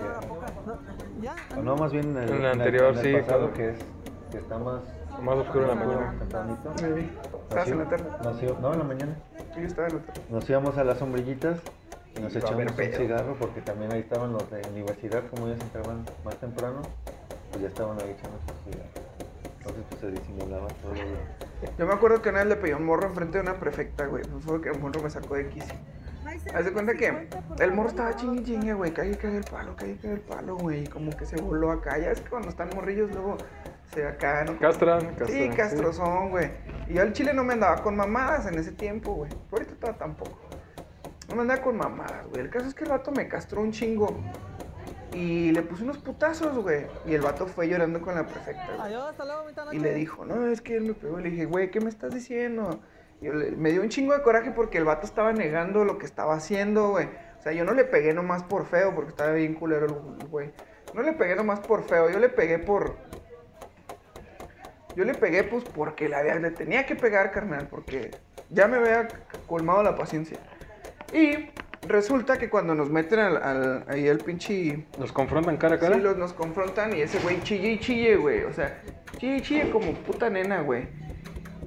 [1.21, 3.53] ya, o no más bien en el, En el anterior, en el sí, pasado, claro.
[3.53, 3.86] que es
[4.32, 4.82] que está más
[5.21, 6.15] Más oscuro en la mañana.
[6.19, 6.73] tempranito.
[6.77, 7.12] Sí.
[7.43, 8.06] Estabas en la tarde.
[8.23, 9.15] Nos no, en la mañana.
[9.56, 10.21] Yo estaba en la tarde.
[10.30, 11.60] Nos íbamos a las sombrillitas
[12.15, 16.06] y nos haber un cigarro porque también ahí estaban los de universidad, como ellos entraban
[16.25, 16.82] más temprano,
[17.51, 18.91] pues ya estaban ahí echando sus cigarros.
[19.60, 20.93] Entonces pues se disimulaba todo.
[21.77, 24.23] Yo me acuerdo que una vez le pedí un morro enfrente de una prefecta, güey.
[24.41, 25.75] Fue que el morro me sacó de quicio.
[26.53, 27.27] Haz de cuenta que
[27.60, 30.84] el morro estaba chingue chingue, güey, cae, cae el palo, cae, cae el palo, güey,
[30.84, 31.97] y como que se voló acá.
[31.97, 33.38] Ya es que cuando están morrillos luego
[33.93, 34.58] se acá, ¿no?
[34.60, 35.30] Castran, castran.
[35.30, 36.52] Sí, castrozón, güey.
[36.88, 39.32] Y yo al chile no me andaba con mamadas en ese tiempo, güey.
[39.52, 40.38] Ahorita tampoco.
[41.30, 42.41] No me andaba con mamadas, güey.
[42.41, 44.08] El caso es que el vato me castró un chingo.
[45.13, 46.86] Y le puse unos putazos, güey.
[47.06, 48.80] Y el vato fue llorando con la prefecta, güey.
[48.82, 51.19] Adiós, hasta luego, bonita Y le dijo, no, es que él me pegó.
[51.19, 52.82] Le dije, güey, ¿qué me estás diciendo?
[53.21, 55.97] Y yo le- me dio un chingo de coraje porque el vato estaba negando lo
[55.97, 57.08] que estaba haciendo, güey.
[57.39, 59.86] O sea, yo no le pegué nomás por feo, porque estaba bien culero
[60.19, 60.52] el güey.
[60.93, 62.97] No le pegué nomás por feo, yo le pegué por...
[64.97, 68.10] Yo le pegué pues porque había- le tenía que pegar, carnal, porque
[68.49, 69.07] ya me había
[69.45, 70.39] colmado la paciencia.
[71.13, 71.49] Y
[71.88, 74.86] resulta que cuando nos meten al, al- ahí el pinche...
[74.97, 75.95] Nos confrontan cara a cara.
[75.97, 78.43] Sí, los, nos confrontan y ese güey chille y chille, güey.
[78.45, 78.81] O sea,
[79.19, 80.88] chille y chille como puta nena, güey.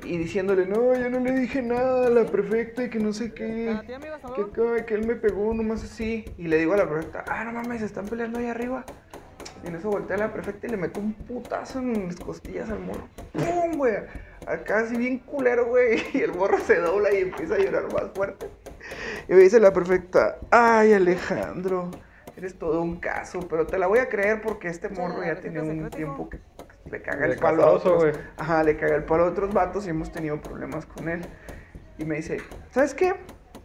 [0.02, 3.32] Y diciéndole, no, yo no le dije nada a la prefecta y que no sé
[3.32, 3.70] qué.
[3.78, 6.24] ¿A ti, amigo, hasta Que, acá, que él me pegó nomás así.
[6.36, 8.84] Y le digo a la prefecta, ah, no mames, se están peleando ahí arriba.
[9.62, 12.70] Y en eso voltea a la prefecta y le meto un putazo en las costillas
[12.70, 13.06] al morro.
[13.32, 13.94] ¡Pum, güey!
[14.46, 16.02] Acá así bien culero, güey.
[16.14, 18.48] Y el morro se dobla y empieza a llorar más fuerte.
[19.28, 21.90] Y me dice la prefecta, ay Alejandro,
[22.36, 25.60] eres todo un caso, pero te la voy a creer porque este morro ya tiene
[25.60, 26.38] un tiempo que
[26.90, 28.02] le caga el palo a otros.
[28.02, 28.12] güey.
[28.38, 31.20] Ajá, le caga el palo a otros vatos y hemos tenido problemas con él.
[31.98, 32.38] Y me dice,
[32.70, 33.14] ¿sabes qué?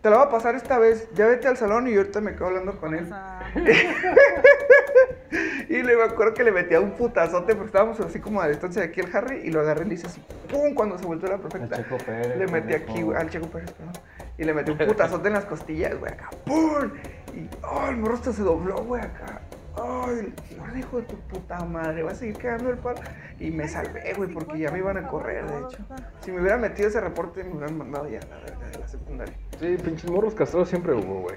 [0.05, 2.45] Te la voy a pasar esta vez, ya vete al salón y ahorita me quedo
[2.45, 3.11] hablando con él.
[5.67, 8.83] Y le me acuerdo que le metía un putazote porque estábamos así como a distancia
[8.83, 10.75] de aquí el Harry y lo agarré y le hice así, ¡pum!
[10.75, 11.75] Cuando se volvió la perfecta.
[11.75, 13.93] Al Checo Pérez, Le metí aquí, güey, al Checo Pérez, perdón.
[14.37, 16.91] Y le metí un putazote en las costillas, güey, acá, ¡pum!
[17.33, 17.87] Y, ¡oh!
[17.89, 19.41] El morro se dobló, güey, acá.
[19.75, 20.31] ¡Ay!
[20.71, 22.03] el hijo de tu puta madre!
[22.03, 22.99] Va a seguir cagando el palo.
[23.39, 25.77] Y me salvé, güey, porque ya me iban a correr, de hecho.
[26.21, 29.33] Si me hubiera metido ese reporte, me hubieran mandado ya a la de la secundaria.
[29.59, 31.35] Sí, pinches morros castrados siempre hubo, güey.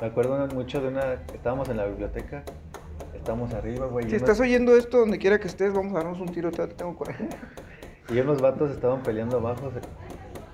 [0.00, 1.12] Me acuerdo mucho de una.
[1.32, 2.42] Estábamos en la biblioteca.
[3.14, 4.04] Estamos arriba, güey.
[4.06, 6.66] Si unos- estás oyendo esto, donde quiera que estés, vamos a darnos un tiro, te
[6.68, 7.28] tengo coraje.
[8.08, 9.70] Y unos vatos estaban peleando abajo.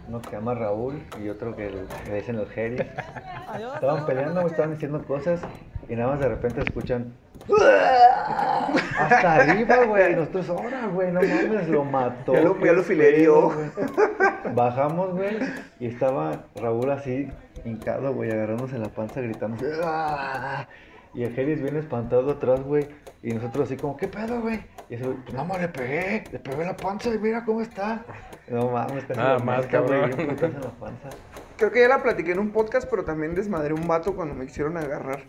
[0.07, 2.59] Uno que se llama Raúl y otro que le dicen los hasta
[3.75, 5.41] Estaban peleando, estaban diciendo cosas
[5.89, 7.15] y nada más de repente escuchan.
[8.99, 10.17] Hasta arriba, güey.
[10.17, 12.33] Nosotros, ahora, güey, no mames, lo mató.
[12.35, 13.49] Ya lo- ya lo filerió.
[13.49, 14.55] pedo, güey".
[14.55, 15.39] Bajamos, güey,
[15.81, 17.29] y estaba Raúl así,
[17.65, 19.65] hincado, güey, agarrándose la panza, gritando.
[19.85, 20.67] "Ah".
[21.15, 22.87] Y el Jeris bien espantado atrás, güey.
[23.23, 24.61] Y nosotros así como, ¿qué pedo, güey?
[24.91, 27.63] Y ese güey, pues nada más le pegué, le pegué la panza y mira cómo
[27.63, 28.05] está.
[28.49, 30.11] No mames, casi Nada más, güey, cabrón.
[30.15, 31.09] bien putazo en la panza.
[31.57, 34.47] Creo que ya la platiqué en un podcast, pero también desmadré un vato cuando me
[34.47, 35.21] quisieron agarrar.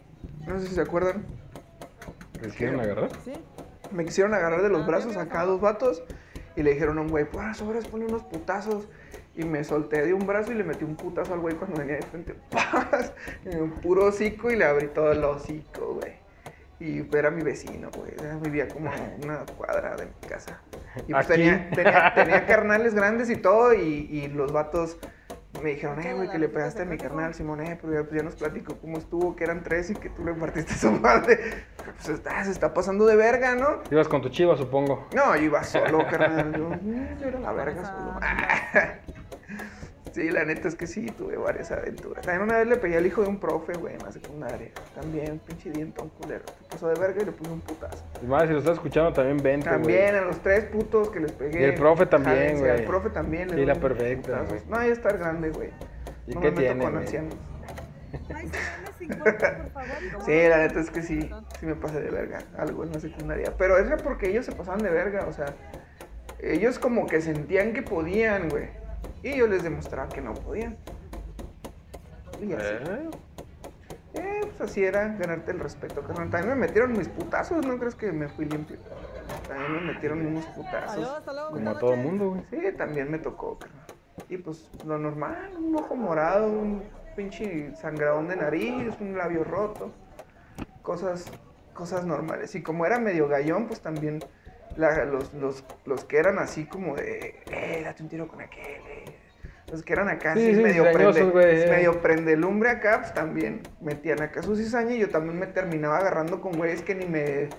[0.46, 1.26] No sé si se acuerdan.
[2.42, 3.10] ¿Les quieren agarrar?
[3.26, 3.34] Sí.
[3.92, 6.04] Me quisieron agarrar de los brazos acá dos vatos
[6.56, 8.88] y le dijeron a un güey, pues sobres, ponle unos putazos.
[9.36, 11.96] Y me solté de un brazo y le metí un putazo al güey cuando venía
[11.96, 12.36] de frente.
[12.52, 13.14] ¡Paz!
[13.46, 16.14] En un puro hocico y le abrí todo el hocico, güey.
[16.82, 18.14] Y era mi vecino, güey.
[18.20, 20.62] Era- Vivía como a una cuadra de mi casa.
[21.08, 21.70] Y pues tenía,
[22.16, 23.74] tenía carnales grandes y todo.
[23.74, 24.98] Y, y los vatos
[25.64, 28.16] me dijeron, eh, güey, que le pegaste a mi carnal, Simón, eh, pero ya, pues,
[28.16, 31.66] ya nos platicó cómo estuvo, que eran tres y que tú le partiste su madre.
[31.96, 33.82] Pues está, se está pasando de verga, ¿no?
[33.92, 35.08] Ibas con tu chiva, supongo.
[35.14, 36.54] No, yo iba solo, carnal.
[36.58, 38.20] Yo, mm, yo era la verga solo.
[40.12, 42.26] Sí, la neta es que sí, tuve varias aventuras.
[42.26, 44.70] También una vez le pegué al hijo de un profe, güey, en la secundaria.
[44.96, 46.44] También, pinche dientón culero.
[46.48, 48.04] Se pasó de verga y le puse un putazo.
[48.22, 49.82] Y más, si lo estás escuchando, también vente, güey.
[49.82, 51.62] También a los tres putos que les pegué.
[51.62, 52.72] Y el profe también, güey.
[52.72, 53.50] Al profe también.
[53.50, 54.62] le Sí, la perfecta, güey.
[54.68, 55.70] No, ya estar grande, güey.
[56.28, 57.36] ¿Y no qué me meto tiene, con ancianos.
[58.34, 58.48] Ay,
[58.98, 59.90] sí, dame 50, por favor.
[60.26, 63.54] Sí, la neta es que sí, sí me pasé de verga, algo en la secundaria.
[63.58, 65.54] Pero era porque ellos se pasaban de verga, o sea,
[66.42, 68.79] ellos como que sentían que podían, güey.
[69.24, 70.78] Y yo les demostraba que no podían.
[72.42, 72.66] Y así.
[72.66, 73.10] ¿Eh?
[74.16, 76.30] Eh, pues así era, ganarte el respeto, carnal.
[76.30, 78.78] También me metieron mis putazos, ¿no crees que me fui limpio?
[79.48, 81.08] También me metieron unos Adiós, putazos.
[81.10, 81.52] hasta luego.
[81.52, 82.42] Como a todo mundo, güey.
[82.50, 83.86] Sí, también me tocó, carnal.
[84.30, 86.84] Y pues lo normal, un ojo morado, un
[87.16, 89.92] pinche sangradón de nariz, un labio roto.
[90.82, 91.26] Cosas,
[91.74, 92.56] cosas normales.
[92.56, 94.20] Y como era medio gallón, pues también
[94.76, 98.82] la- los, los, los que eran así como de, eh, date un tiro con aquel.
[99.72, 101.68] Los que eran acá, Sí, medio, prende, güey, eh.
[101.70, 106.42] medio prendelumbre acá, pues también metían acá su cizaña y yo también me terminaba agarrando
[106.42, 107.50] con güeyes que ni me,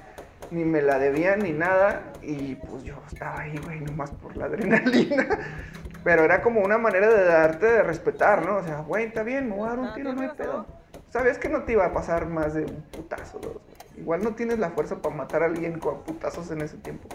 [0.51, 2.03] ni me la debían ni nada.
[2.23, 5.27] Y pues yo estaba ahí, güey, nomás por la adrenalina.
[6.05, 8.57] Pero era como una manera de darte de respetar, ¿no?
[8.57, 10.67] O sea, güey, está bien, me voy a dar un tiro, no hay pedo.
[11.11, 13.81] Sabes que no te iba a pasar más de un putazo, dos, güey.
[14.01, 17.09] Igual no tienes la fuerza para matar a alguien con putazos en ese tiempo.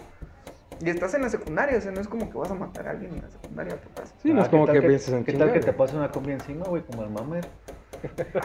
[0.80, 2.90] Y estás en la secundaria, o sea, no es como que vas a matar a
[2.90, 4.14] alguien en la secundaria a putazos.
[4.22, 5.96] Sí, no Ah, es como ¿qué que pienses en ¿Qué chingar, tal que te pasa
[5.96, 7.46] una combi encima, güey, como el mamer?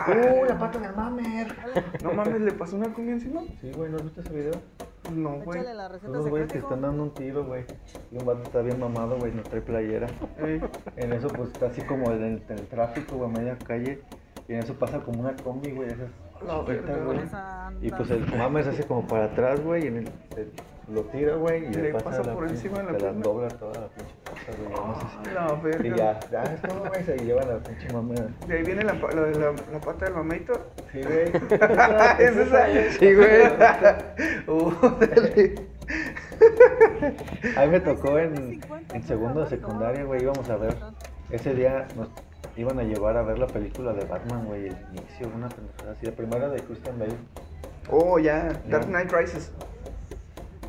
[0.08, 1.48] ¡Uh, la pata del mamer!
[2.04, 3.42] No mames, ¿le pasó una cumbia encima?
[3.60, 4.54] Sí, güey, ¿no has visto ese video?
[5.14, 5.60] No, güey.
[5.60, 7.66] Échale la receta Son los güeyes que están dando un tiro, güey.
[8.12, 10.08] Y un vato está bien mamado, güey, no trae playera.
[10.96, 14.02] En eso, pues está así como en el, en el tráfico, güey, a media calle.
[14.48, 16.10] Y en eso pasa como una combi, güey, esas
[16.46, 17.20] La chiquitas, güey.
[17.82, 20.12] Y pues el mame se hace como para atrás, güey, y en el,
[20.94, 23.22] lo tira, güey, y Le pasa, pasa la por pinche- encima de la la pierna.
[23.24, 24.74] dobla toda la pinche pata, güey.
[24.74, 25.88] no sé si- La verga.
[25.88, 28.16] Y ya, ya es todo, güey, se llevan la pinche mame.
[28.48, 30.54] De ahí viene la, la, la, la pata del mameito.
[30.92, 31.24] Sí, güey.
[32.20, 32.68] ¿Es esa?
[33.00, 33.42] Sí, güey.
[34.48, 35.56] Uh, dale.
[37.58, 38.62] A mí me tocó en,
[38.94, 40.76] en segundo de secundaria, güey, íbamos a ver.
[41.30, 42.10] Ese día nos
[42.58, 46.06] iban a llevar a ver la película de Batman, güey, el inicio, una pendejada así.
[46.06, 47.16] La primera de Christian Bale,
[47.90, 48.50] Oh, ya.
[48.68, 49.52] Dark Knight Rises.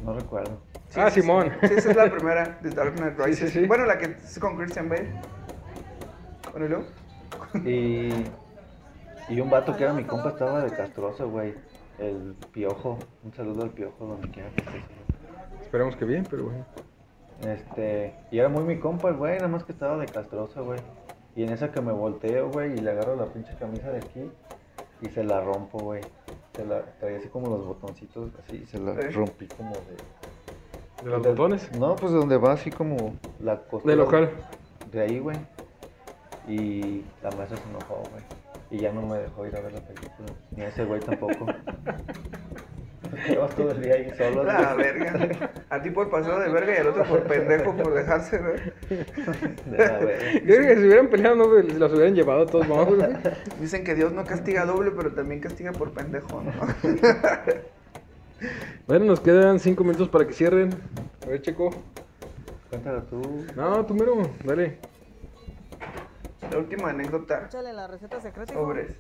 [0.05, 0.59] No recuerdo.
[0.89, 1.53] Sí, Ah, Simón.
[1.63, 3.51] Sí, esa es la primera de Dark Knight Rises.
[3.53, 3.67] sí, sí.
[3.67, 5.11] Bueno, la que es con Christian Bale.
[6.53, 6.85] Bueno, ¿y luego?
[7.65, 11.55] Y, y un vato que era mi compa estaba de castroso, güey.
[11.99, 12.99] El piojo.
[13.25, 14.73] Un saludo al piojo donde quiera que estés.
[14.75, 15.63] güey.
[15.63, 16.65] Esperemos que bien, pero bueno.
[17.43, 20.79] Este, y era muy mi compa, güey, nada más que estaba de castroso, güey.
[21.35, 24.31] Y en esa que me volteo, güey, y le agarro la pinche camisa de aquí
[25.01, 26.03] y se la rompo, güey.
[26.55, 29.11] Se la traía así como los botoncitos, así, y se la ¿Eh?
[29.11, 31.03] rompí como de.
[31.05, 31.73] ¿De los de- botones?
[31.79, 33.93] No, pues donde va así como la costura.
[33.95, 34.31] Del local.
[34.91, 35.37] De ahí, güey.
[36.47, 38.23] Y la maestra se enojó, güey.
[38.71, 40.29] Y ya no me dejó ir a ver la película.
[40.51, 41.47] Ni a ese güey tampoco.
[43.27, 44.47] Quedamos todo el día ahí solos.
[44.47, 45.51] La verga.
[45.71, 48.51] A ti por pasado de verga y al otro por pendejo por dejarse, ¿no?
[48.51, 50.33] De la verga.
[50.33, 53.11] Yo creo que si hubieran peleado, no se los hubieran llevado a todos modos, güey.
[53.61, 56.53] Dicen que Dios no castiga doble, pero también castiga por pendejo, ¿no?
[58.89, 60.71] Bueno, nos quedan cinco minutos para que cierren.
[61.25, 61.71] A ver, Checo.
[62.71, 63.47] Cuéntalo tú.
[63.55, 64.79] No, tú mero, dale.
[66.51, 67.45] La última anécdota.
[67.47, 68.53] Échale la receta secreta.
[68.53, 68.97] Sobres.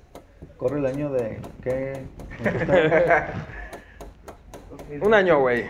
[0.56, 1.40] Corre el año de.
[1.62, 2.04] ¿Qué?
[5.00, 5.64] Un año, güey.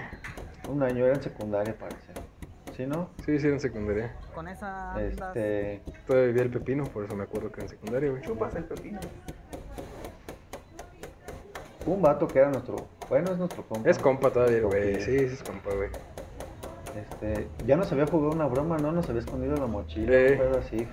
[0.68, 2.12] Un año, era en secundaria, parece.
[2.76, 3.10] ¿Sí, no?
[3.26, 4.14] Sí, sí, en secundaria.
[4.34, 4.94] Con esa.
[5.00, 5.82] Este.
[6.06, 8.22] Todavía vivía el pepino, por eso me acuerdo que en secundaria, güey.
[8.22, 8.98] Chupas el pepino.
[11.86, 12.76] Un vato que era nuestro.
[13.08, 13.90] Bueno, es nuestro compa.
[13.90, 15.00] Es compa todavía, güey.
[15.00, 15.90] Sí, sí, es compa, güey.
[16.96, 18.92] Este, ya nos había jugado una broma, ¿no?
[18.92, 20.32] Nos había escondido la mochila, Sí.
[20.32, 20.88] un pedo así.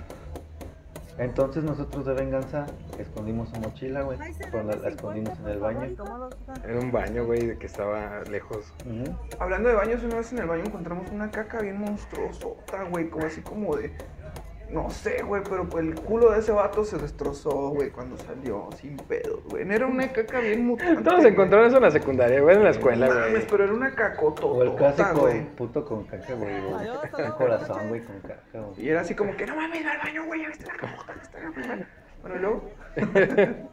[1.20, 2.66] Entonces nosotros de venganza
[2.98, 4.18] escondimos su mochila, güey.
[4.18, 5.96] La, la 50, escondimos en el baño.
[6.64, 8.74] Era un baño, güey, de que estaba lejos.
[9.38, 13.10] Hablando de baños, una vez en el baño encontramos una caca bien monstruosota, güey.
[13.10, 13.92] Como así como de.
[14.72, 18.70] No sé, güey, pero pues el culo de ese vato se destrozó, güey, cuando salió,
[18.80, 19.68] sin pedos, güey.
[19.70, 21.02] Era una caca bien mutante.
[21.04, 23.48] Todos encontraron eso en la secundaria, güey, en la escuela, güey.
[23.50, 23.94] pero era una
[24.44, 25.44] O el clásico güey.
[25.56, 26.54] puto con caca, güey.
[27.38, 28.86] corazón, güey, con caca, güey.
[28.86, 31.14] Y era así como que, no mames, va al baño, güey, ya viste la cacota
[31.20, 31.88] está la.
[32.22, 32.70] Bueno, y luego.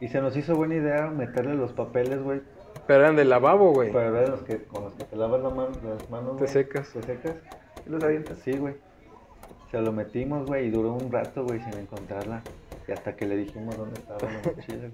[0.00, 2.42] Y se nos hizo buena idea meterle los papeles, güey,
[2.88, 3.92] Pero eran del lavabo, güey.
[3.92, 6.92] para ver los que, con los que te lavas la las manos, Te secas.
[6.92, 7.36] Te secas.
[7.86, 8.38] Y los avientas.
[8.38, 8.74] Sí, güey.
[9.72, 12.42] Se lo metimos, güey, y duró un rato, güey, sin encontrarla.
[12.86, 14.92] Y hasta que le dijimos dónde estaba la mochila, güey.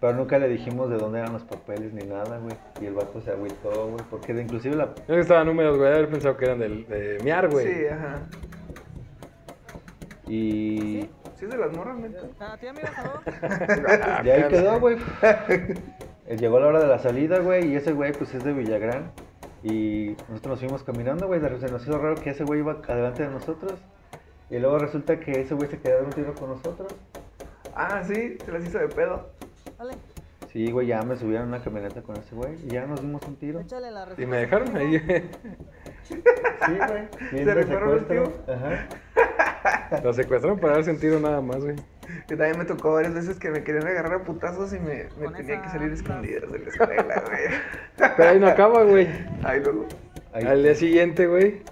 [0.00, 2.56] Pero nunca le dijimos de dónde eran los papeles ni nada, güey.
[2.80, 4.86] Y el vato se agüitó, güey, porque de- inclusive la...
[5.06, 5.92] Yo que estaban húmedos, güey.
[5.92, 7.66] Haber pensado que eran del, de miar, güey.
[7.72, 8.22] Sí, ajá.
[10.26, 11.08] Y...
[11.36, 12.20] Sí, es de las morras, neta.
[12.52, 13.22] A ti, amigo, saludos.
[14.02, 14.96] Ah, Y ahí quedó, güey.
[16.38, 19.10] Llegó la hora de la salida, güey, y ese güey, pues, es de Villagrán.
[19.62, 21.40] Y nosotros nos fuimos caminando, güey.
[21.40, 23.74] de- Se nos hizo raro que ese güey iba adelante de nosotros.
[24.50, 26.92] Y luego resulta que ese güey se quedó en un tiro con nosotros.
[27.74, 29.30] Ah, sí, se las hizo de pedo.
[29.78, 29.94] Dale,
[30.52, 32.54] Sí, güey, ya me subieron a una camioneta con ese güey.
[32.66, 33.60] Y ya nos dimos un tiro.
[33.60, 34.22] échale la receta.
[34.22, 34.98] Y me dejaron ahí.
[36.04, 36.18] Sí,
[36.76, 37.44] güey.
[37.44, 38.54] ¿Se rifaron los secuestro.
[38.54, 40.00] Ajá.
[40.02, 41.76] Lo secuestraron para dar sentido nada más, güey.
[42.28, 45.28] Que también me tocó varias veces que me querían agarrar a putazos y me, me
[45.36, 48.12] tenía esa que salir escondidas de la escuela, güey.
[48.16, 49.08] Pero ahí no acaba, güey.
[49.44, 49.86] Ahí luego.
[50.32, 50.44] Ahí.
[50.44, 51.62] Al día siguiente, güey,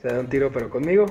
[0.00, 1.06] se da un tiro, pero conmigo.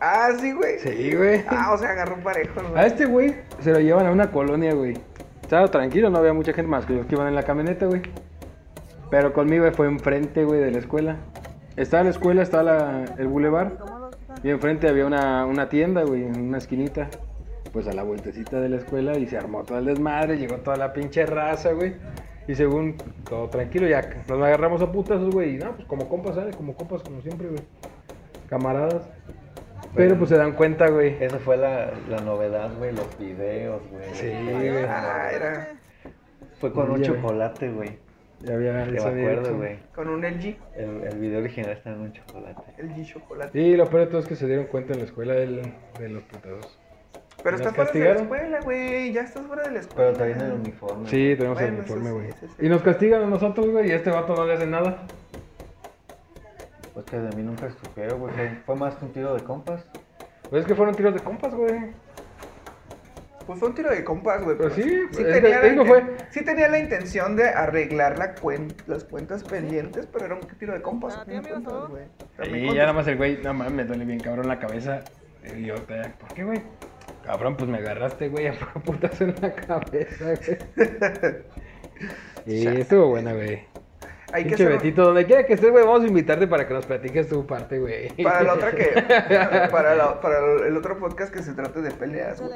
[0.00, 0.78] Ah, sí, güey.
[0.80, 1.44] Sí, güey.
[1.48, 2.74] Ah, o sea, agarró parejo, ¿no?
[2.76, 4.98] A este güey se lo llevan a una colonia, güey.
[5.42, 8.02] Estaba tranquilo, no había mucha gente más que los que iban en la camioneta, güey.
[9.10, 11.16] Pero conmigo fue enfrente, güey, de la escuela.
[11.76, 13.72] Estaba la escuela, estaba la- el bulevar.
[14.42, 17.08] Y enfrente había una, una tienda, güey, en una esquinita.
[17.72, 20.76] Pues a la vueltecita de la escuela y se armó todo el desmadre, llegó toda
[20.76, 21.94] la pinche raza, güey.
[22.48, 22.96] Y según
[23.28, 25.54] todo tranquilo, ya nos agarramos a putazos, güey.
[25.54, 26.54] Y no, pues como compas, ¿sabes?
[26.56, 27.60] Como compas, como siempre, güey.
[28.48, 29.08] Camaradas.
[29.94, 31.16] Pero pues se dan cuenta, güey.
[31.22, 34.04] Esa fue la, la novedad, güey, los videos, güey.
[34.14, 34.84] Sí, güey.
[34.88, 35.68] Ah, era
[36.60, 37.98] Fue con un Ya, chocolate, güey.
[38.40, 39.76] Ya había Que me acuerdo, güey.
[39.94, 40.56] con un LG.
[40.76, 42.60] El, el video original está en un chocolate.
[42.82, 43.52] LG chocolate.
[43.52, 45.62] Sí, lo peor de todo es que se dieron cuenta en la escuela del-
[45.98, 46.78] de los putazos.
[47.42, 49.12] Pero ¿Nos estás fuera de la escuela, güey.
[49.12, 50.12] Ya estás fuera de la escuela.
[50.12, 51.08] Pero traen el uniforme.
[51.08, 52.32] Sí, tenemos el uniforme, güey.
[52.32, 52.66] sí, sí.
[52.66, 54.98] Y nos castigan a nosotros, güey, y a este vato no le hace nada.
[56.94, 58.32] Pues que de mí nunca estupeo, güey.
[58.66, 59.84] Fue más que un tiro de compas.
[60.50, 61.80] Pues es que fueron tiros de compas, güey.
[63.46, 64.56] Pues fue un tiro de compas, güey.
[64.56, 68.18] Pero sí, es que tenía, la tengo inten- fue- sí tenía la intención de arreglar
[68.18, 71.18] la cuen- las cuentas pendientes, pero era un tiro de compas.
[71.18, 75.00] Ah, Y ya nada más el güey, no mames, me duele bien cabrón la cabeza.
[75.56, 76.62] Y yo, te- ¿por qué, güey?
[77.24, 78.54] Cabrón, pues me agarraste, güey, a
[78.84, 80.58] putas en la cabeza, güey.
[82.46, 83.64] Y estuvo buena, güey.
[84.32, 87.28] Hay que Betito, donde quiera que estés, güey, vamos a invitarte para que nos platiques
[87.28, 88.08] tu parte, güey.
[88.22, 88.86] Para la otra que.
[89.70, 92.52] para, la- para el otro podcast que se trate de peleas, güey.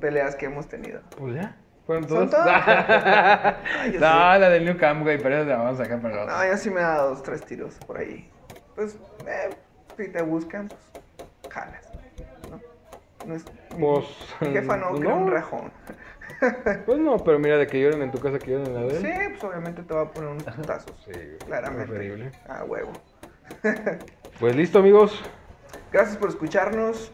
[0.00, 1.00] Peleas que hemos tenido.
[1.18, 1.56] Pues ya.
[1.86, 2.44] ¿Fueron Son todos?
[2.44, 3.56] todas.
[3.92, 6.32] yo no, la del New Camp, güey, pero la vamos a sacar para la No,
[6.34, 6.50] otra.
[6.50, 8.30] yo sí me he dado dos, tres tiros por ahí.
[8.74, 9.50] Pues, eh,
[9.98, 10.80] si te buscan, pues,
[11.52, 11.91] jalas.
[13.26, 13.44] Pues,
[14.40, 14.98] mi jefa no, no.
[15.00, 15.70] crea un rajón.
[16.86, 18.96] Pues no, pero mira, de que lloren en tu casa, que lloren en la de
[18.96, 19.02] él.
[19.02, 20.92] Sí, pues obviamente te va a poner unos putazos.
[21.04, 21.12] Sí,
[21.46, 22.32] Claramente.
[22.48, 22.90] Ah, huevo.
[24.40, 25.22] Pues listo, amigos.
[25.92, 27.12] Gracias por escucharnos.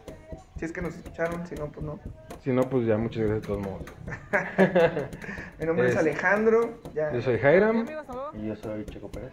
[0.57, 1.99] Si es que nos escucharon, si no, pues no.
[2.43, 3.83] Si no, pues ya, muchas gracias de todos modos.
[5.59, 6.79] Mi nombre es, Es- Alejandro.
[6.95, 7.11] Ya.
[7.13, 7.85] Yo soy ¿Tía, Jairam?
[8.33, 9.31] Y yo soy Checo Pérez.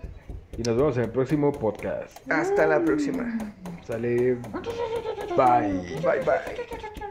[0.56, 2.18] Y nos vemos en el próximo podcast.
[2.30, 3.38] Hasta la próxima.
[3.86, 4.36] Sale.
[5.36, 6.00] Bye.
[6.02, 7.05] Bye, bye.